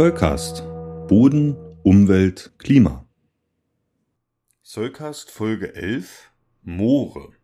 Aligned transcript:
Zollcast. 0.00 0.62
Boden, 1.08 1.54
Umwelt, 1.82 2.52
Klima. 2.56 3.06
Zollcast 4.62 5.30
Folge 5.30 5.74
11 5.74 6.30
Moore. 6.62 7.34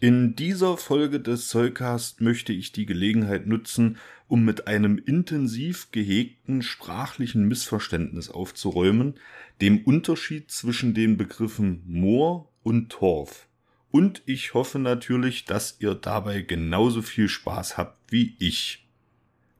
In 0.00 0.36
dieser 0.36 0.78
Folge 0.78 1.20
des 1.20 1.48
Zollcast 1.48 2.22
möchte 2.22 2.54
ich 2.54 2.72
die 2.72 2.86
Gelegenheit 2.86 3.46
nutzen, 3.46 3.98
um 4.26 4.46
mit 4.46 4.68
einem 4.68 4.96
intensiv 4.96 5.90
gehegten 5.92 6.62
sprachlichen 6.62 7.46
Missverständnis 7.46 8.30
aufzuräumen, 8.30 9.16
dem 9.60 9.84
Unterschied 9.84 10.50
zwischen 10.50 10.94
den 10.94 11.18
Begriffen 11.18 11.82
Moor 11.86 12.50
und 12.62 12.88
Torf. 12.88 13.48
Und 13.90 14.22
ich 14.24 14.54
hoffe 14.54 14.78
natürlich, 14.78 15.44
dass 15.44 15.76
ihr 15.78 15.94
dabei 15.94 16.40
genauso 16.40 17.02
viel 17.02 17.28
Spaß 17.28 17.76
habt 17.76 18.10
wie 18.10 18.34
ich. 18.38 18.85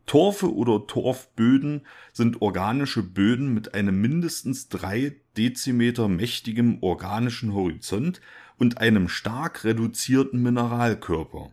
Torfe 0.07 0.55
oder 0.55 0.87
Torfböden 0.87 1.83
sind 2.13 2.41
organische 2.41 3.03
Böden 3.03 3.53
mit 3.53 3.75
einem 3.75 4.01
mindestens 4.01 4.69
drei 4.69 5.17
Dezimeter 5.37 6.09
mächtigem 6.09 6.79
organischen 6.81 7.53
Horizont 7.53 8.21
und 8.57 8.79
einem 8.79 9.09
stark 9.09 9.65
reduzierten 9.65 10.43
Mineralkörper. 10.43 11.51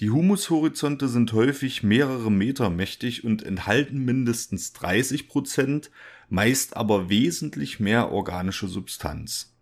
Die 0.00 0.10
Humushorizonte 0.10 1.08
sind 1.08 1.32
häufig 1.32 1.82
mehrere 1.82 2.30
Meter 2.30 2.70
mächtig 2.70 3.24
und 3.24 3.42
enthalten 3.42 4.04
mindestens 4.04 4.72
30 4.74 5.26
Prozent, 5.26 5.90
meist 6.28 6.76
aber 6.76 7.08
wesentlich 7.08 7.80
mehr 7.80 8.12
organische 8.12 8.68
Substanz. 8.68 9.56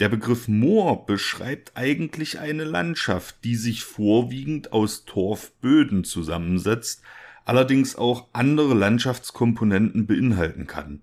Der 0.00 0.08
Begriff 0.08 0.48
Moor 0.48 1.06
beschreibt 1.06 1.76
eigentlich 1.76 2.40
eine 2.40 2.64
Landschaft, 2.64 3.36
die 3.44 3.54
sich 3.54 3.84
vorwiegend 3.84 4.72
aus 4.72 5.04
Torfböden 5.04 6.02
zusammensetzt, 6.02 7.02
allerdings 7.44 7.96
auch 7.96 8.28
andere 8.32 8.74
Landschaftskomponenten 8.74 10.06
beinhalten 10.06 10.66
kann. 10.66 11.00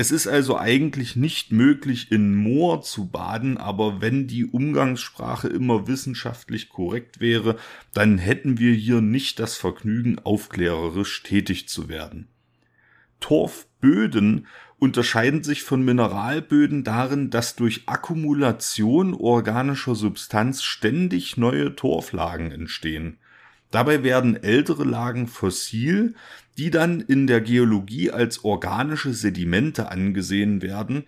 Es 0.00 0.12
ist 0.12 0.28
also 0.28 0.56
eigentlich 0.56 1.16
nicht 1.16 1.50
möglich, 1.50 2.12
in 2.12 2.36
Moor 2.36 2.82
zu 2.82 3.08
baden, 3.08 3.58
aber 3.58 4.00
wenn 4.00 4.28
die 4.28 4.44
Umgangssprache 4.44 5.48
immer 5.48 5.88
wissenschaftlich 5.88 6.68
korrekt 6.68 7.18
wäre, 7.20 7.56
dann 7.94 8.16
hätten 8.16 8.58
wir 8.58 8.72
hier 8.74 9.00
nicht 9.00 9.40
das 9.40 9.56
Vergnügen, 9.56 10.20
aufklärerisch 10.20 11.24
tätig 11.24 11.68
zu 11.68 11.88
werden. 11.88 12.28
Torfböden 13.18 14.46
unterscheiden 14.78 15.42
sich 15.42 15.64
von 15.64 15.84
Mineralböden 15.84 16.84
darin, 16.84 17.30
dass 17.30 17.56
durch 17.56 17.82
Akkumulation 17.86 19.14
organischer 19.14 19.96
Substanz 19.96 20.62
ständig 20.62 21.36
neue 21.36 21.74
Torflagen 21.74 22.52
entstehen. 22.52 23.18
Dabei 23.70 24.02
werden 24.02 24.42
ältere 24.42 24.84
Lagen 24.84 25.26
fossil, 25.26 26.14
die 26.56 26.70
dann 26.70 27.00
in 27.00 27.26
der 27.26 27.40
Geologie 27.40 28.10
als 28.10 28.44
organische 28.44 29.12
Sedimente 29.12 29.90
angesehen 29.90 30.62
werden 30.62 31.04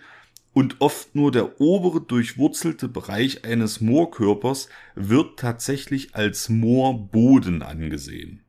und 0.52 0.80
oft 0.80 1.14
nur 1.14 1.32
der 1.32 1.60
obere 1.60 2.00
durchwurzelte 2.00 2.88
Bereich 2.88 3.44
eines 3.44 3.80
Moorkörpers 3.80 4.68
wird 4.94 5.38
tatsächlich 5.38 6.14
als 6.14 6.48
Moorboden 6.48 7.62
angesehen. 7.62 8.42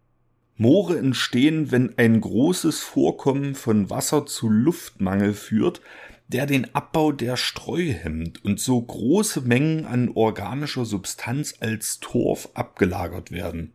Moore 0.58 0.98
entstehen, 0.98 1.72
wenn 1.72 1.98
ein 1.98 2.22
großes 2.22 2.82
Vorkommen 2.82 3.56
von 3.56 3.90
Wasser 3.90 4.26
zu 4.26 4.50
Luftmangel 4.50 5.34
führt, 5.34 5.82
der 6.28 6.46
den 6.46 6.74
Abbau 6.76 7.12
der 7.12 7.36
Streu 7.36 7.92
hemmt 7.92 8.44
und 8.46 8.60
so 8.60 8.82
große 8.82 9.42
Mengen 9.42 9.86
an 9.86 10.10
organischer 10.10 10.86
Substanz 10.86 11.56
als 11.60 12.00
Torf 12.00 12.50
abgelagert 12.54 13.32
werden. 13.32 13.74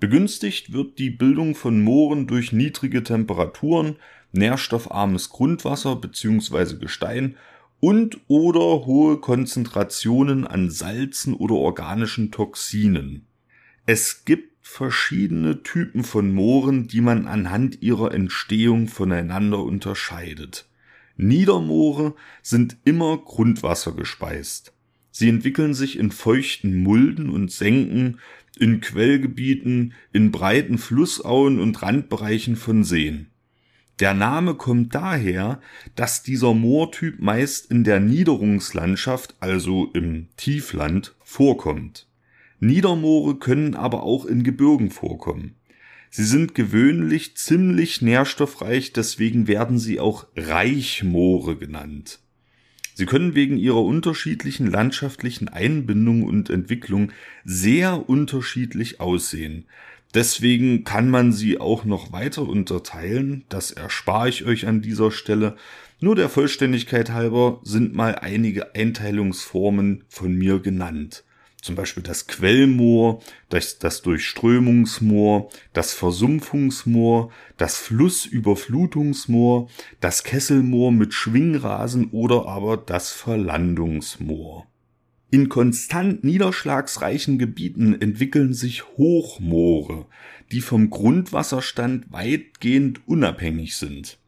Begünstigt 0.00 0.72
wird 0.72 0.98
die 0.98 1.10
Bildung 1.10 1.54
von 1.56 1.82
Mooren 1.82 2.26
durch 2.26 2.52
niedrige 2.52 3.02
Temperaturen, 3.02 3.96
nährstoffarmes 4.32 5.30
Grundwasser 5.30 5.96
bzw. 5.96 6.76
Gestein 6.76 7.36
und 7.80 8.20
oder 8.28 8.86
hohe 8.86 9.18
Konzentrationen 9.18 10.46
an 10.46 10.70
Salzen 10.70 11.34
oder 11.34 11.54
organischen 11.54 12.30
Toxinen. 12.30 13.26
Es 13.86 14.24
gibt 14.24 14.48
verschiedene 14.60 15.62
Typen 15.62 16.04
von 16.04 16.32
Mooren, 16.32 16.86
die 16.86 17.00
man 17.00 17.26
anhand 17.26 17.82
ihrer 17.82 18.12
Entstehung 18.12 18.86
voneinander 18.86 19.62
unterscheidet. 19.62 20.68
Niedermoore 21.16 22.14
sind 22.42 22.76
immer 22.84 23.18
grundwassergespeist. 23.18 24.72
Sie 25.10 25.28
entwickeln 25.28 25.74
sich 25.74 25.98
in 25.98 26.10
feuchten 26.10 26.82
Mulden 26.82 27.30
und 27.30 27.50
Senken, 27.50 28.20
in 28.58 28.80
Quellgebieten, 28.80 29.94
in 30.12 30.30
breiten 30.30 30.78
Flussauen 30.78 31.60
und 31.60 31.82
Randbereichen 31.82 32.56
von 32.56 32.84
Seen. 32.84 33.28
Der 34.00 34.14
Name 34.14 34.54
kommt 34.54 34.94
daher, 34.94 35.60
dass 35.96 36.22
dieser 36.22 36.54
Moortyp 36.54 37.20
meist 37.20 37.70
in 37.70 37.82
der 37.82 37.98
Niederungslandschaft, 37.98 39.34
also 39.40 39.90
im 39.92 40.28
Tiefland, 40.36 41.16
vorkommt. 41.24 42.06
Niedermoore 42.60 43.38
können 43.38 43.74
aber 43.74 44.04
auch 44.04 44.24
in 44.24 44.44
Gebirgen 44.44 44.90
vorkommen. 44.90 45.56
Sie 46.10 46.24
sind 46.24 46.54
gewöhnlich 46.54 47.36
ziemlich 47.36 48.00
nährstoffreich, 48.00 48.92
deswegen 48.92 49.46
werden 49.46 49.78
sie 49.78 50.00
auch 50.00 50.26
Reichmoore 50.36 51.56
genannt. 51.56 52.20
Sie 52.98 53.06
können 53.06 53.36
wegen 53.36 53.58
ihrer 53.58 53.84
unterschiedlichen 53.84 54.66
landschaftlichen 54.66 55.46
Einbindung 55.46 56.24
und 56.24 56.50
Entwicklung 56.50 57.12
sehr 57.44 58.08
unterschiedlich 58.08 58.98
aussehen. 58.98 59.66
Deswegen 60.14 60.82
kann 60.82 61.08
man 61.08 61.32
sie 61.32 61.60
auch 61.60 61.84
noch 61.84 62.10
weiter 62.10 62.42
unterteilen, 62.42 63.44
das 63.50 63.70
erspare 63.70 64.30
ich 64.30 64.46
euch 64.46 64.66
an 64.66 64.82
dieser 64.82 65.12
Stelle. 65.12 65.54
Nur 66.00 66.16
der 66.16 66.28
Vollständigkeit 66.28 67.12
halber 67.12 67.60
sind 67.62 67.94
mal 67.94 68.16
einige 68.16 68.74
Einteilungsformen 68.74 70.02
von 70.08 70.34
mir 70.34 70.58
genannt 70.58 71.22
zum 71.60 71.74
Beispiel 71.74 72.02
das 72.02 72.26
Quellmoor, 72.26 73.20
das, 73.48 73.78
das 73.78 74.02
Durchströmungsmoor, 74.02 75.50
das 75.72 75.92
Versumpfungsmoor, 75.92 77.30
das 77.56 77.76
Flussüberflutungsmoor, 77.78 79.68
das 80.00 80.22
Kesselmoor 80.22 80.92
mit 80.92 81.14
Schwingrasen 81.14 82.10
oder 82.10 82.46
aber 82.46 82.76
das 82.76 83.10
Verlandungsmoor. 83.10 84.66
In 85.30 85.50
konstant 85.50 86.24
niederschlagsreichen 86.24 87.38
Gebieten 87.38 88.00
entwickeln 88.00 88.54
sich 88.54 88.84
Hochmoore, 88.96 90.06
die 90.52 90.62
vom 90.62 90.88
Grundwasserstand 90.88 92.10
weitgehend 92.10 93.06
unabhängig 93.06 93.76
sind. 93.76 94.18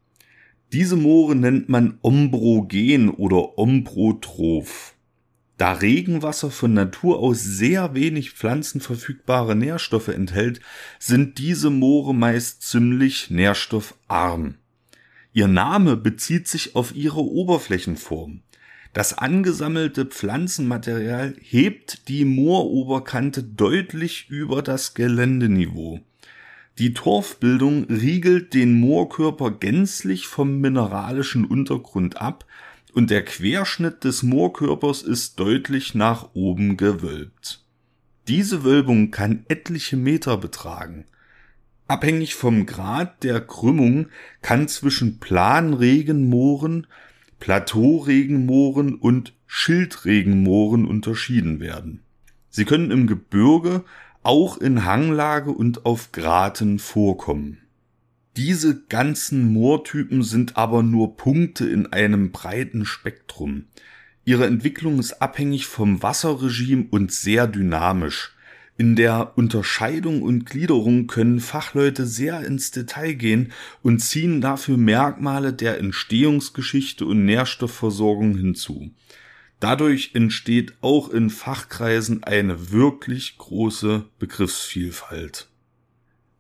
Diese 0.73 0.97
Moore 0.97 1.37
nennt 1.37 1.69
man 1.69 1.99
ombrogen 2.03 3.09
oder 3.09 3.57
omprotroph. 3.59 4.95
Da 5.61 5.73
Regenwasser 5.73 6.51
von 6.51 6.73
Natur 6.73 7.19
aus 7.19 7.43
sehr 7.45 7.95
wenig 7.95 8.31
pflanzenverfügbare 8.31 9.55
Nährstoffe 9.55 10.09
enthält, 10.09 10.61
sind 10.99 11.37
diese 11.37 11.69
Moore 11.69 12.15
meist 12.15 12.63
ziemlich 12.63 13.29
nährstoffarm. 13.29 14.55
Ihr 15.35 15.49
Name 15.49 15.99
bezieht 15.99 16.49
sich 16.49 16.77
auf 16.77 16.95
ihre 16.95 17.21
Oberflächenform. 17.21 18.41
Das 18.95 19.19
angesammelte 19.19 20.07
Pflanzenmaterial 20.07 21.35
hebt 21.43 22.09
die 22.09 22.25
Mooroberkante 22.25 23.43
deutlich 23.43 24.31
über 24.31 24.63
das 24.63 24.95
Geländeniveau. 24.95 26.01
Die 26.79 26.95
Torfbildung 26.95 27.85
riegelt 27.85 28.55
den 28.55 28.81
Moorkörper 28.81 29.51
gänzlich 29.51 30.27
vom 30.27 30.59
mineralischen 30.63 31.45
Untergrund 31.45 32.19
ab 32.19 32.47
und 32.95 33.11
der 33.11 33.25
Querschnitt 33.25 34.05
des 34.05 34.23
Moorkörpers 34.23 35.03
ist 35.03 35.39
deutlich 35.39 35.95
nach 35.95 36.31
oben 36.35 36.77
gewölbt. 36.77 37.65
Diese 38.29 38.65
Wölbung 38.65 39.11
kann 39.11 39.45
etliche 39.49 39.97
Meter 39.97 40.37
betragen. 40.37 41.07
Abhängig 41.89 42.35
vom 42.35 42.67
Grad 42.67 43.25
der 43.25 43.41
Krümmung 43.41 44.07
kann 44.43 44.69
zwischen 44.69 45.19
Planregenmooren, 45.19 46.87
Plateauregenmooren 47.41 48.95
und 48.95 49.35
Schildregenmooren 49.47 50.87
unterschieden 50.87 51.59
werden. 51.59 52.03
Sie 52.49 52.65
können 52.65 52.91
im 52.91 53.07
Gebirge, 53.07 53.85
auch 54.23 54.59
in 54.59 54.85
Hanglage 54.85 55.51
und 55.51 55.87
auf 55.87 56.13
Graten 56.13 56.79
vorkommen. 56.79 57.59
Diese 58.37 58.81
ganzen 58.83 59.53
Moortypen 59.53 60.23
sind 60.23 60.57
aber 60.57 60.83
nur 60.83 61.17
Punkte 61.17 61.69
in 61.69 61.93
einem 61.93 62.31
breiten 62.31 62.85
Spektrum. 62.85 63.65
Ihre 64.25 64.47
Entwicklung 64.47 64.99
ist 65.01 65.21
abhängig 65.21 65.67
vom 65.67 66.03
Wasserregime 66.03 66.87
und 66.91 67.13
sehr 67.13 67.49
dynamisch. 67.49 68.33
In 68.81 68.97
der 68.97 69.37
Unterscheidung 69.37 70.23
und 70.23 70.47
Gliederung 70.47 71.07
können 71.07 71.41
Fachleute 71.41 72.07
sehr 72.07 72.43
ins 72.47 72.71
Detail 72.71 73.13
gehen 73.13 73.53
und 73.83 73.99
ziehen 73.99 74.41
dafür 74.41 74.79
Merkmale 74.79 75.53
der 75.53 75.79
Entstehungsgeschichte 75.79 77.05
und 77.05 77.27
Nährstoffversorgung 77.27 78.39
hinzu. 78.39 78.91
Dadurch 79.59 80.13
entsteht 80.15 80.73
auch 80.81 81.11
in 81.11 81.29
Fachkreisen 81.29 82.25
eine 82.25 82.71
wirklich 82.71 83.37
große 83.37 84.07
Begriffsvielfalt. 84.19 85.50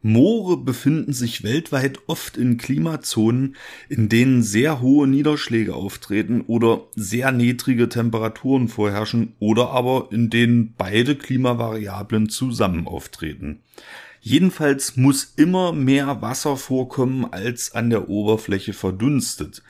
Moore 0.02 0.56
befinden 0.56 1.12
sich 1.12 1.42
weltweit 1.42 1.98
oft 2.06 2.38
in 2.38 2.56
Klimazonen, 2.56 3.56
in 3.90 4.08
denen 4.08 4.42
sehr 4.42 4.80
hohe 4.80 5.06
Niederschläge 5.06 5.74
auftreten 5.74 6.40
oder 6.46 6.86
sehr 6.96 7.32
niedrige 7.32 7.88
Temperaturen 7.90 8.68
vorherrschen 8.68 9.34
oder 9.38 9.70
aber 9.70 10.08
in 10.10 10.30
denen 10.30 10.74
beide 10.76 11.16
Klimavariablen 11.16 12.30
zusammen 12.30 12.86
auftreten. 12.86 13.60
Jedenfalls 14.22 14.96
muss 14.96 15.34
immer 15.36 15.72
mehr 15.72 16.22
Wasser 16.22 16.56
vorkommen, 16.56 17.26
als 17.30 17.74
an 17.74 17.90
der 17.90 18.08
Oberfläche 18.08 18.72
verdunstet. 18.72 19.62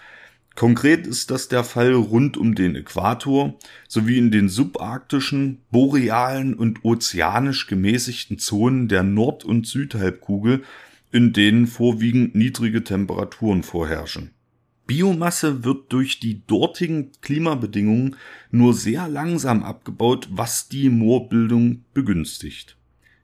Konkret 0.61 1.07
ist 1.07 1.31
das 1.31 1.49
der 1.49 1.65
Fall 1.65 1.95
rund 1.95 2.37
um 2.37 2.55
den 2.55 2.77
Äquator 2.77 3.59
sowie 3.89 4.19
in 4.19 4.31
den 4.31 4.51
subarktischen, 4.51 5.63
borealen 5.71 6.53
und 6.53 6.85
ozeanisch 6.85 7.67
gemäßigten 7.67 8.39
Zonen 8.39 8.87
der 8.87 9.03
Nord- 9.03 9.43
und 9.43 9.67
Südhalbkugel, 9.67 10.63
in 11.13 11.33
denen 11.33 11.67
vorwiegend 11.67 12.35
niedrige 12.35 12.85
Temperaturen 12.85 13.63
vorherrschen. 13.63 14.33
Biomasse 14.87 15.65
wird 15.65 15.91
durch 15.95 16.21
die 16.21 16.47
dortigen 16.47 17.13
Klimabedingungen 17.23 18.17
nur 18.51 18.75
sehr 18.75 19.09
langsam 19.09 19.63
abgebaut, 19.63 20.29
was 20.31 20.69
die 20.69 20.91
Moorbildung 20.91 21.87
begünstigt. 21.95 22.77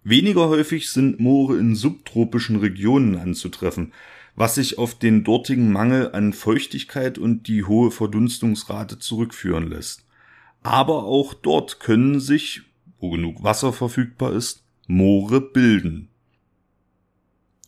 Weniger 0.04 0.48
häufig 0.48 0.88
sind 0.88 1.20
Moore 1.20 1.58
in 1.58 1.74
subtropischen 1.74 2.56
Regionen 2.56 3.14
anzutreffen, 3.16 3.92
was 4.36 4.54
sich 4.54 4.78
auf 4.78 4.94
den 4.94 5.24
dortigen 5.24 5.72
Mangel 5.72 6.12
an 6.12 6.32
Feuchtigkeit 6.32 7.18
und 7.18 7.48
die 7.48 7.64
hohe 7.64 7.90
Verdunstungsrate 7.90 8.98
zurückführen 8.98 9.68
lässt. 9.68 10.06
Aber 10.62 11.04
auch 11.04 11.34
dort 11.34 11.80
können 11.80 12.20
sich, 12.20 12.62
wo 13.00 13.10
genug 13.10 13.42
Wasser 13.42 13.72
verfügbar 13.72 14.32
ist, 14.32 14.62
Moore 14.86 15.40
bilden. 15.40 16.08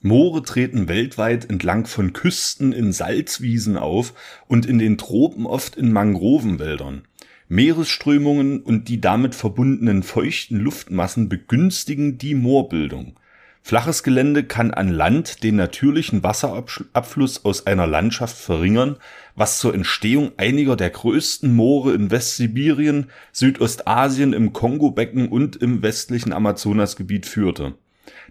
Moore 0.02 0.42
treten 0.42 0.86
weltweit 0.86 1.50
entlang 1.50 1.86
von 1.86 2.12
Küsten 2.12 2.72
in 2.72 2.92
Salzwiesen 2.92 3.76
auf 3.76 4.14
und 4.46 4.64
in 4.66 4.78
den 4.78 4.98
Tropen 4.98 5.46
oft 5.46 5.76
in 5.76 5.90
Mangrovenwäldern. 5.90 7.02
Meeresströmungen 7.48 8.60
und 8.60 8.88
die 8.88 9.00
damit 9.00 9.34
verbundenen 9.34 10.02
feuchten 10.02 10.58
Luftmassen 10.60 11.28
begünstigen 11.28 12.18
die 12.18 12.34
Moorbildung. 12.34 13.14
Flaches 13.62 14.02
Gelände 14.02 14.44
kann 14.44 14.72
an 14.72 14.88
Land 14.88 15.42
den 15.42 15.56
natürlichen 15.56 16.22
Wasserabfluss 16.22 17.44
aus 17.44 17.66
einer 17.66 17.86
Landschaft 17.86 18.36
verringern, 18.36 18.96
was 19.34 19.58
zur 19.58 19.74
Entstehung 19.74 20.32
einiger 20.36 20.74
der 20.74 20.90
größten 20.90 21.54
Moore 21.54 21.92
in 21.92 22.10
Westsibirien, 22.10 23.10
Südostasien, 23.32 24.32
im 24.32 24.52
Kongo-Becken 24.52 25.28
und 25.28 25.56
im 25.56 25.82
westlichen 25.82 26.32
Amazonasgebiet 26.32 27.26
führte. 27.26 27.74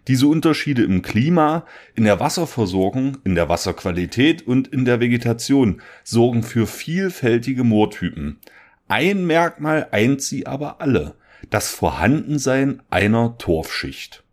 Diese 0.08 0.28
Unterschiede 0.28 0.84
im 0.84 1.02
Klima, 1.02 1.66
in 1.96 2.06
der 2.06 2.20
Wasserversorgung, 2.20 3.18
in 3.24 3.36
der 3.36 3.50
Wasserqualität 3.50 4.48
und 4.48 4.68
in 4.70 4.86
der 4.86 5.00
Vegetation 5.00 5.82
sorgen 6.04 6.44
für 6.44 6.66
vielfältige 6.66 7.64
Moortypen. 7.64 8.40
Ein 8.88 9.26
Merkmal 9.26 9.90
eint 9.92 10.22
sie 10.22 10.48
aber 10.48 10.80
alle, 10.82 11.16
das 11.50 11.70
Vorhandensein 11.70 12.82
einer 12.90 13.38
Torfschicht. 13.38 14.24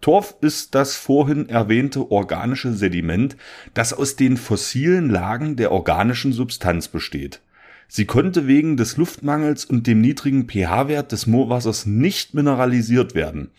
Torf 0.00 0.36
ist 0.40 0.74
das 0.74 0.96
vorhin 0.96 1.48
erwähnte 1.48 2.10
organische 2.10 2.72
Sediment, 2.72 3.36
das 3.74 3.92
aus 3.92 4.16
den 4.16 4.36
fossilen 4.36 5.10
Lagen 5.10 5.56
der 5.56 5.72
organischen 5.72 6.32
Substanz 6.32 6.88
besteht. 6.88 7.40
Sie 7.88 8.04
konnte 8.04 8.46
wegen 8.46 8.76
des 8.76 8.96
Luftmangels 8.96 9.64
und 9.64 9.86
dem 9.86 10.00
niedrigen 10.00 10.46
pH-Wert 10.46 11.10
des 11.10 11.26
Moorwassers 11.26 11.86
nicht 11.86 12.34
mineralisiert 12.34 13.14
werden. 13.14 13.50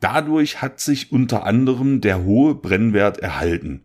Dadurch 0.00 0.62
hat 0.62 0.80
sich 0.80 1.12
unter 1.12 1.44
anderem 1.44 2.00
der 2.00 2.22
hohe 2.22 2.54
Brennwert 2.54 3.18
erhalten. 3.18 3.82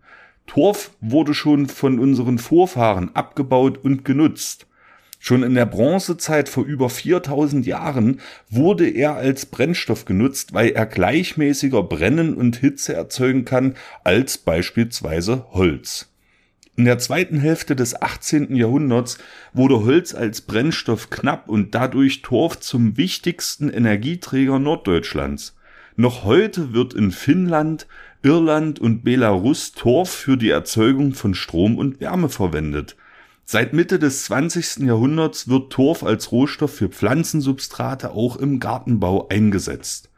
Torf 0.48 0.92
wurde 1.02 1.34
schon 1.34 1.68
von 1.68 2.00
unseren 2.00 2.38
Vorfahren 2.38 3.16
abgebaut 3.16 3.78
und 3.84 4.06
genutzt. 4.06 4.68
Schon 5.28 5.42
in 5.42 5.56
der 5.56 5.66
Bronzezeit 5.66 6.50
vor 6.50 6.66
über 6.66 6.88
4000 6.88 7.66
Jahren 7.66 8.20
wurde 8.52 8.88
er 8.88 9.16
als 9.16 9.48
Brennstoff 9.48 10.06
genutzt, 10.06 10.54
weil 10.54 10.70
er 10.70 10.86
gleichmäßiger 10.86 11.82
brennen 11.82 12.36
und 12.36 12.58
Hitze 12.58 12.94
erzeugen 12.94 13.44
kann 13.44 13.74
als 14.04 14.38
beispielsweise 14.38 15.48
Holz. 15.50 16.14
In 16.76 16.86
der 16.86 17.00
zweiten 17.00 17.40
Hälfte 17.40 17.76
des 17.76 18.00
18. 18.00 18.56
Jahrhunderts 18.56 19.18
wurde 19.52 19.84
Holz 19.84 20.14
als 20.14 20.42
Brennstoff 20.42 21.10
knapp 21.10 21.50
und 21.50 21.74
dadurch 21.74 22.22
Torf 22.22 22.60
zum 22.60 22.96
wichtigsten 22.96 23.72
Energieträger 23.72 24.60
Norddeutschlands. 24.60 25.56
Noch 25.96 26.24
heute 26.24 26.72
wird 26.72 26.94
in 26.94 27.10
Finnland, 27.10 27.88
Irland 28.22 28.78
und 28.78 29.04
Belarus 29.04 29.72
Torf 29.72 30.12
für 30.12 30.38
die 30.38 30.52
Erzeugung 30.52 31.16
von 31.16 31.34
Strom 31.34 31.80
und 31.80 32.00
Wärme 32.00 32.30
verwendet. 32.30 32.96
Seit 33.48 33.74
Mitte 33.74 34.00
des 34.00 34.26
20. 34.26 34.88
Jahrhunderts 34.88 35.48
wird 35.48 35.72
Torf 35.72 36.04
als 36.04 36.32
Rohstoff 36.32 36.74
für 36.74 36.90
Pflanzensubstrate 36.90 38.10
auch 38.10 38.38
im 38.38 38.60
Gartenbau 38.60 39.28
eingesetzt. 39.28 40.10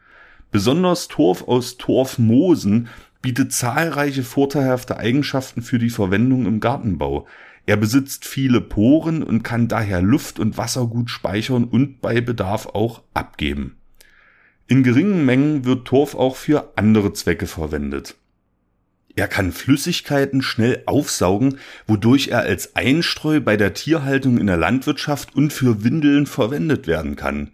Besonders 0.49 1.09
Torf 1.09 1.45
aus 1.45 1.75
Torfmoosen 1.75 2.87
bietet 3.21 3.51
zahlreiche 3.51 4.23
vorteilhafte 4.23 4.95
Eigenschaften 4.95 5.61
für 5.61 5.77
die 5.77 5.89
Verwendung 5.89 6.45
im 6.45 6.61
Gartenbau. 6.61 7.27
Er 7.65 7.75
besitzt 7.75 8.23
viele 8.23 8.61
Poren 8.61 9.23
und 9.23 9.43
kann 9.43 9.67
daher 9.67 10.01
Luft 10.01 10.39
und 10.39 10.57
Wasser 10.57 10.87
gut 10.87 11.09
speichern 11.09 11.65
und 11.65 11.99
bei 11.99 12.21
Bedarf 12.21 12.67
auch 12.67 13.01
abgeben. 13.13 13.75
In 14.67 14.83
geringen 14.83 15.25
Mengen 15.25 15.65
wird 15.65 15.85
Torf 15.85 16.15
auch 16.15 16.37
für 16.37 16.71
andere 16.77 17.11
Zwecke 17.11 17.45
verwendet. 17.45 18.15
Er 19.17 19.27
kann 19.27 19.51
Flüssigkeiten 19.51 20.43
schnell 20.43 20.83
aufsaugen, 20.85 21.57
wodurch 21.87 22.27
er 22.27 22.41
als 22.41 22.75
Einstreu 22.75 23.39
bei 23.39 23.57
der 23.57 23.73
Tierhaltung 23.73 24.37
in 24.37 24.45
der 24.45 24.57
Landwirtschaft 24.57 25.35
und 25.35 25.51
für 25.51 25.83
Windeln 25.83 26.27
verwendet 26.27 26.85
werden 26.85 27.15
kann. 27.15 27.49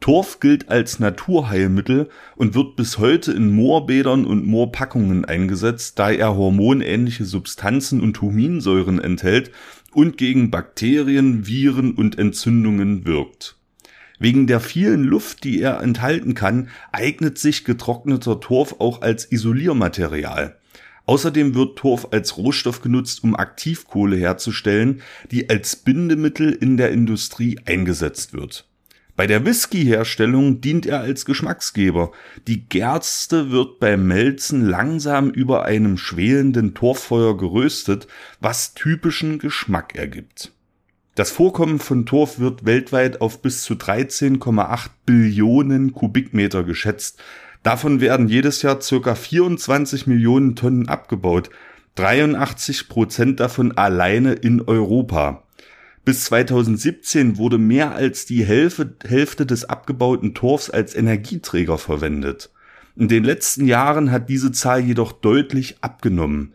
Torf 0.00 0.40
gilt 0.40 0.70
als 0.70 1.00
Naturheilmittel 1.00 2.08
und 2.34 2.54
wird 2.54 2.76
bis 2.76 2.96
heute 2.96 3.30
in 3.30 3.54
Moorbädern 3.54 4.24
und 4.24 4.46
Moorpackungen 4.46 5.26
eingesetzt, 5.26 5.98
da 5.98 6.10
er 6.10 6.34
hormonähnliche 6.34 7.26
Substanzen 7.26 8.00
und 8.00 8.22
Huminsäuren 8.22 8.98
enthält 8.98 9.50
und 9.92 10.16
gegen 10.16 10.50
Bakterien, 10.50 11.46
Viren 11.46 11.92
und 11.92 12.18
Entzündungen 12.18 13.04
wirkt. 13.04 13.58
Wegen 14.18 14.46
der 14.46 14.60
vielen 14.60 15.04
Luft, 15.04 15.44
die 15.44 15.60
er 15.60 15.82
enthalten 15.82 16.32
kann, 16.32 16.68
eignet 16.90 17.36
sich 17.36 17.66
getrockneter 17.66 18.40
Torf 18.40 18.76
auch 18.78 19.02
als 19.02 19.30
Isoliermaterial. 19.30 20.56
Außerdem 21.06 21.54
wird 21.54 21.78
Torf 21.78 22.08
als 22.12 22.36
Rohstoff 22.36 22.80
genutzt, 22.80 23.24
um 23.24 23.34
Aktivkohle 23.34 24.16
herzustellen, 24.16 25.02
die 25.30 25.50
als 25.50 25.76
Bindemittel 25.76 26.52
in 26.52 26.76
der 26.76 26.92
Industrie 26.92 27.58
eingesetzt 27.64 28.32
wird. 28.32 28.66
Bei 29.14 29.26
der 29.26 29.44
Whisky-Herstellung 29.44 30.62
dient 30.62 30.86
er 30.86 31.00
als 31.00 31.26
Geschmacksgeber. 31.26 32.12
Die 32.46 32.66
Gerste 32.66 33.50
wird 33.50 33.78
beim 33.78 34.06
Melzen 34.06 34.66
langsam 34.66 35.30
über 35.30 35.66
einem 35.66 35.98
schwelenden 35.98 36.74
Torffeuer 36.74 37.36
geröstet, 37.36 38.06
was 38.40 38.72
typischen 38.72 39.38
Geschmack 39.38 39.94
ergibt. 39.96 40.52
Das 41.14 41.30
Vorkommen 41.30 41.78
von 41.78 42.06
Torf 42.06 42.38
wird 42.38 42.64
weltweit 42.64 43.20
auf 43.20 43.42
bis 43.42 43.64
zu 43.64 43.74
13,8 43.74 44.88
Billionen 45.04 45.92
Kubikmeter 45.92 46.64
geschätzt, 46.64 47.22
Davon 47.62 48.00
werden 48.00 48.28
jedes 48.28 48.62
Jahr 48.62 48.80
circa 48.80 49.14
24 49.14 50.06
Millionen 50.06 50.56
Tonnen 50.56 50.88
abgebaut, 50.88 51.50
83 51.94 52.88
Prozent 52.88 53.40
davon 53.40 53.76
alleine 53.76 54.32
in 54.32 54.62
Europa. 54.62 55.44
Bis 56.04 56.24
2017 56.24 57.36
wurde 57.36 57.58
mehr 57.58 57.94
als 57.94 58.26
die 58.26 58.44
Hälfte, 58.44 58.96
Hälfte 59.06 59.46
des 59.46 59.64
abgebauten 59.64 60.34
Torfs 60.34 60.70
als 60.70 60.96
Energieträger 60.96 61.78
verwendet. 61.78 62.50
In 62.96 63.08
den 63.08 63.22
letzten 63.22 63.66
Jahren 63.66 64.10
hat 64.10 64.28
diese 64.28 64.50
Zahl 64.50 64.80
jedoch 64.80 65.12
deutlich 65.12 65.76
abgenommen. 65.80 66.54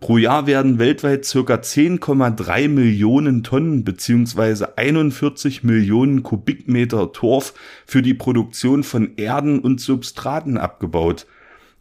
Pro 0.00 0.16
Jahr 0.16 0.46
werden 0.46 0.78
weltweit 0.78 1.24
circa 1.24 1.54
10,3 1.54 2.68
Millionen 2.68 3.42
Tonnen 3.42 3.82
bzw. 3.82 4.66
41 4.76 5.64
Millionen 5.64 6.22
Kubikmeter 6.22 7.12
Torf 7.12 7.52
für 7.84 8.00
die 8.00 8.14
Produktion 8.14 8.84
von 8.84 9.16
Erden 9.16 9.58
und 9.58 9.80
Substraten 9.80 10.56
abgebaut. 10.56 11.26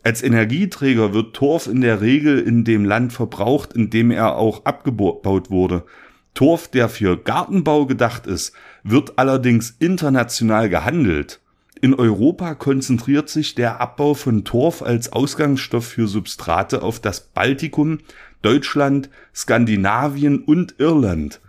Als 0.04 0.24
Energieträger 0.24 1.14
wird 1.14 1.36
Torf 1.36 1.68
in 1.68 1.82
der 1.82 2.02
Regel 2.02 2.40
in 2.40 2.64
dem 2.64 2.86
Land 2.86 3.14
verbraucht, 3.14 3.74
in 3.74 3.92
dem 3.92 4.10
er 4.10 4.36
auch 4.38 4.66
abgebaut 4.66 5.52
wurde. 5.52 5.84
Torf, 6.34 6.70
der 6.70 6.90
für 6.90 7.18
Gartenbau 7.18 7.86
gedacht 7.86 8.26
ist, 8.26 8.54
wird 8.84 9.20
allerdings 9.20 9.76
international 9.78 10.70
gehandelt. 10.70 11.40
In 11.82 11.94
Europa 11.94 12.56
konzentriert 12.56 13.30
sich 13.30 13.54
der 13.54 13.80
Abbau 13.80 14.16
von 14.16 14.44
Torf 14.44 14.82
als 14.82 15.14
Ausgangsstoff 15.14 15.86
für 15.86 16.08
Substrate 16.08 16.82
auf 16.82 17.00
das 17.00 17.22
Baltikum, 17.22 18.00
Deutschland, 18.42 19.10
Skandinavien 19.36 20.44
und 20.44 20.76
Irland. 20.80 21.40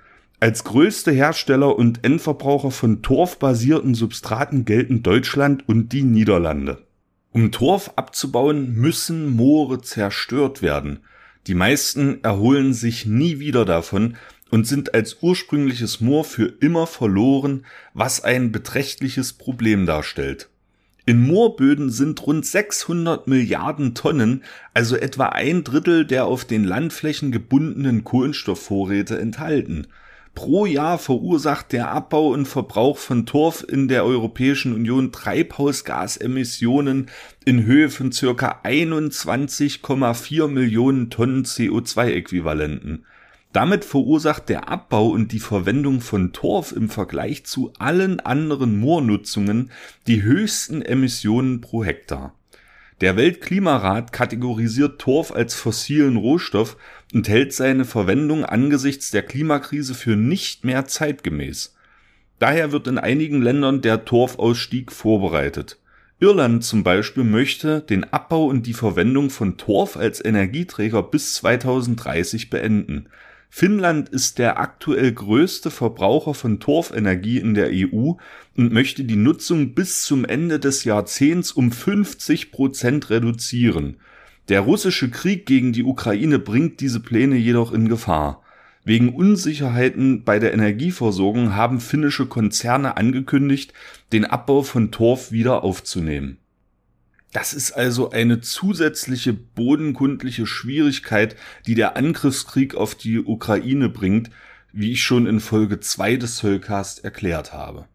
Als 0.41 0.65
größte 0.65 1.13
Hersteller 1.13 1.77
und 1.77 2.05
Endverbraucher 2.05 2.71
von 2.71 3.03
torfbasierten 3.03 3.95
Substraten 3.95 4.65
gelten 4.65 5.03
Deutschland 5.03 5.67
und 5.67 5.93
die 5.93 6.03
Niederlande 6.03 6.85
Um 7.33 7.51
Torf 7.51 7.93
abzubauen, 7.97 8.75
müssen 8.75 9.35
Moore 9.35 9.81
zerstört 9.81 10.61
werden. 10.61 11.01
Die 11.49 11.55
meisten 11.55 12.23
erholen 12.23 12.75
sich 12.75 13.07
nie 13.07 13.39
wieder 13.39 13.65
davon 13.65 14.17
und 14.51 14.67
sind 14.67 14.93
als 14.93 15.17
ursprüngliches 15.23 15.99
Moor 15.99 16.25
für 16.25 16.53
immer 16.61 16.87
verloren, 16.87 17.65
was 17.95 18.23
ein 18.23 18.53
beträchtliches 18.53 19.33
Problem 19.33 19.87
darstellt. 19.87 20.51
In 21.07 21.23
Moorböden 21.23 21.89
sind 21.89 22.27
rund 22.27 22.45
600 22.45 23.29
Milliarden 23.29 23.95
Tonnen, 23.95 24.43
also 24.75 24.95
etwa 24.95 25.31
ein 25.31 25.65
Drittel 25.65 26.05
der 26.05 26.27
auf 26.27 26.45
den 26.45 26.65
Landflächen 26.65 27.33
gebundenen 27.33 28.05
Kohlenstoffvorräte 28.05 29.19
enthalten. 29.19 29.87
Pro 30.39 30.67
Jahr 30.67 30.99
verursacht 30.99 31.73
der 31.73 31.91
Abbau 31.91 32.29
und 32.29 32.47
Verbrauch 32.47 32.97
von 32.97 33.27
Torf 33.27 33.67
in 33.69 33.89
der 33.89 34.05
Europäischen 34.05 34.73
Union 34.73 35.11
Treibhausgasemissionen 35.11 37.11
in 37.45 37.65
Höhe 37.65 37.91
von 37.91 38.13
circa 38.13 38.61
21,4 38.63 40.47
Millionen 40.47 41.11
Tonnen 41.11 41.45
CO2-Äquivalenten. 41.45 43.05
Damit 43.53 43.85
verursacht 43.85 44.49
der 44.49 44.69
Abbau 44.69 45.09
und 45.09 45.33
die 45.33 45.41
Verwendung 45.41 46.01
von 46.01 46.33
Torf 46.33 46.71
im 46.71 46.89
Vergleich 46.89 47.45
zu 47.45 47.73
allen 47.81 48.21
anderen 48.21 48.79
Moornutzungen 48.79 49.73
die 50.07 50.23
höchsten 50.23 50.83
Emissionen 50.83 51.61
pro 51.61 51.83
Hektar. 51.83 52.39
Der 53.01 53.17
Weltklimarat 53.17 54.13
kategorisiert 54.13 55.01
Torf 55.01 55.31
als 55.31 55.55
fossilen 55.55 56.17
Rohstoff 56.17 56.77
und 57.15 57.29
hält 57.29 57.53
seine 57.53 57.85
Verwendung 57.85 58.45
angesichts 58.45 59.11
der 59.11 59.23
Klimakrise 59.23 59.95
für 59.95 60.17
nicht 60.17 60.65
mehr 60.65 60.87
zeitgemäß. 60.87 61.75
Daher 62.39 62.73
wird 62.73 62.87
in 62.87 62.99
einigen 62.99 63.43
Ländern 63.43 63.81
der 63.81 64.05
Torfausstieg 64.05 64.93
vorbereitet. 64.93 65.79
Irland 66.21 66.65
zum 66.65 66.83
Beispiel 66.83 67.25
möchte 67.25 67.81
den 67.81 68.05
Abbau 68.13 68.47
und 68.47 68.67
die 68.67 68.75
Verwendung 68.75 69.31
von 69.31 69.57
Torf 69.57 69.97
als 69.97 70.25
Energieträger 70.25 71.03
bis 71.03 71.35
2030 71.35 72.51
beenden. 72.51 73.09
Finnland 73.51 74.09
ist 74.09 74.39
der 74.39 74.59
aktuell 74.59 75.13
größte 75.13 75.71
Verbraucher 75.71 76.35
von 76.35 76.61
Torfenergie 76.61 77.39
in 77.39 77.55
der 77.55 77.71
EU 77.73 78.15
und 78.57 78.73
möchte 78.73 79.05
die 79.05 79.17
Nutzung 79.17 79.75
bis 79.75 80.03
zum 80.03 80.25
Ende 80.25 80.59
des 80.59 80.85
Jahrzehnts 80.85 81.53
um 81.53 81.73
50 81.73 82.53
Prozent 82.53 83.11
reduzieren. 83.11 83.97
Der 84.49 84.61
russische 84.61 85.11
Krieg 85.11 85.45
gegen 85.45 85.73
die 85.73 85.85
Ukraine 85.85 86.39
bringt 86.39 86.81
diese 86.81 87.01
Pläne 87.01 87.37
jedoch 87.37 87.73
in 87.73 87.89
Gefahr. 87.89 88.43
Wegen 88.83 89.15
Unsicherheiten 89.15 90.25
bei 90.25 90.39
der 90.39 90.55
Energieversorgung 90.55 91.55
haben 91.55 91.81
finnische 91.81 92.27
Konzerne 92.27 92.97
angekündigt, 92.97 93.75
den 94.13 94.25
Abbau 94.25 94.63
von 94.63 94.91
Torf 94.91 95.31
wieder 95.31 95.63
aufzunehmen. 95.63 96.39
Das 97.33 97.53
ist 97.53 97.73
also 97.73 98.11
eine 98.11 98.41
zusätzliche 98.41 99.35
bodenkundliche 99.35 100.47
Schwierigkeit, 100.47 101.37
die 101.67 101.75
der 101.75 101.99
Angriffskrieg 101.99 102.75
auf 102.75 102.95
die 102.95 103.19
Ukraine 103.19 103.91
bringt, 103.91 104.31
wie 104.73 104.93
ich 104.93 105.03
schon 105.03 105.27
in 105.27 105.41
Folge 105.41 105.81
2 105.81 106.17
des 106.17 106.37
Zollcast 106.37 107.05
erklärt 107.05 107.53
habe. 107.53 107.87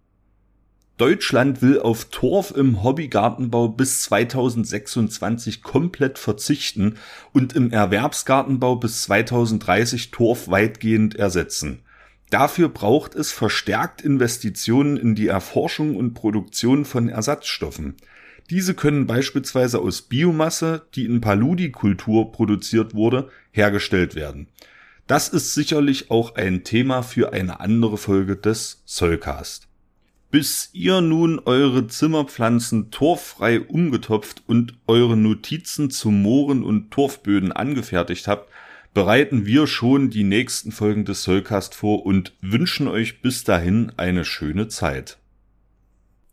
Deutschland 0.97 1.63
will 1.63 1.79
auf 1.79 2.05
Torf 2.05 2.51
im 2.51 2.83
Hobbygartenbau 2.83 3.67
bis 3.67 4.03
2026 4.03 5.63
komplett 5.63 6.19
verzichten 6.19 6.97
und 7.31 7.53
im 7.53 7.71
Erwerbsgartenbau 7.71 8.75
bis 8.75 9.01
2030 9.03 10.11
Torf 10.11 10.49
weitgehend 10.49 11.15
ersetzen. 11.15 11.81
Dafür 12.29 12.69
braucht 12.69 13.15
es 13.15 13.31
verstärkt 13.31 14.01
Investitionen 14.01 14.97
in 14.97 15.15
die 15.15 15.27
Erforschung 15.27 15.95
und 15.95 16.13
Produktion 16.13 16.85
von 16.85 17.09
Ersatzstoffen. 17.09 17.95
Diese 18.51 18.75
können 18.75 19.07
beispielsweise 19.07 19.79
aus 19.79 20.03
Biomasse, 20.03 20.85
die 20.93 21.05
in 21.05 21.21
Paludikultur 21.21 22.31
produziert 22.31 22.93
wurde, 22.93 23.29
hergestellt 23.51 24.13
werden. 24.13 24.47
Das 25.07 25.27
ist 25.27 25.55
sicherlich 25.55 26.11
auch 26.11 26.35
ein 26.35 26.63
Thema 26.63 27.01
für 27.01 27.33
eine 27.33 27.59
andere 27.59 27.97
Folge 27.97 28.35
des 28.35 28.83
Soulcast. 28.85 29.67
Bis 30.33 30.71
ihr 30.73 30.99
nun 31.01 31.39
eure 31.45 31.85
Zimmerpflanzen 31.85 32.89
torffrei 32.89 33.61
umgetopft 33.61 34.41
und 34.47 34.73
eure 34.87 35.15
Notizen 35.15 35.91
zu 35.91 36.09
Mooren 36.09 36.63
und 36.63 36.89
Torfböden 36.89 37.51
angefertigt 37.51 38.27
habt, 38.27 38.49
bereiten 38.95 39.45
wir 39.45 39.67
schon 39.67 40.09
die 40.09 40.23
nächsten 40.23 40.71
Folgen 40.71 41.05
des 41.05 41.21
Soulcast 41.21 41.75
vor 41.75 42.03
und 42.03 42.33
wünschen 42.41 42.87
euch 42.87 43.21
bis 43.21 43.43
dahin 43.43 43.91
eine 43.95 44.25
schöne 44.25 44.69
Zeit. 44.69 45.19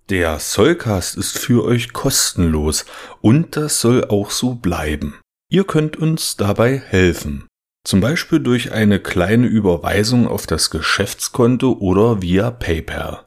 Der 0.08 0.38
Soulcast 0.38 1.18
ist 1.18 1.38
für 1.38 1.62
euch 1.62 1.92
kostenlos 1.92 2.86
und 3.20 3.54
das 3.54 3.82
soll 3.82 4.06
auch 4.06 4.30
so 4.30 4.54
bleiben. 4.54 5.20
Ihr 5.50 5.64
könnt 5.64 5.98
uns 5.98 6.38
dabei 6.38 6.78
helfen. 6.78 7.44
Zum 7.84 8.00
Beispiel 8.00 8.40
durch 8.40 8.72
eine 8.72 8.98
kleine 8.98 9.46
Überweisung 9.46 10.26
auf 10.26 10.46
das 10.46 10.70
Geschäftskonto 10.70 11.72
oder 11.72 12.22
via 12.22 12.50
PayPal. 12.50 13.26